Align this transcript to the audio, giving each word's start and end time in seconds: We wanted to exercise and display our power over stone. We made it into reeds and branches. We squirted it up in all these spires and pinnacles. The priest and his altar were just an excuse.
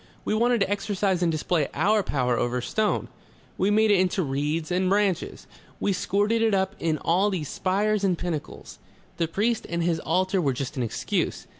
We 0.25 0.33
wanted 0.33 0.61
to 0.61 0.69
exercise 0.71 1.21
and 1.21 1.31
display 1.31 1.67
our 1.75 2.01
power 2.01 2.35
over 2.35 2.59
stone. 2.59 3.07
We 3.55 3.69
made 3.69 3.91
it 3.91 3.99
into 3.99 4.23
reeds 4.23 4.71
and 4.71 4.89
branches. 4.89 5.45
We 5.79 5.93
squirted 5.93 6.41
it 6.41 6.55
up 6.55 6.73
in 6.79 6.97
all 6.97 7.29
these 7.29 7.49
spires 7.49 8.03
and 8.03 8.17
pinnacles. 8.17 8.79
The 9.17 9.27
priest 9.27 9.67
and 9.69 9.83
his 9.83 9.99
altar 9.99 10.41
were 10.41 10.53
just 10.53 10.75
an 10.75 10.81
excuse. 10.81 11.45